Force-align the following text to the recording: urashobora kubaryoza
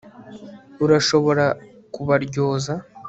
urashobora 0.83 1.45
kubaryoza 1.93 2.73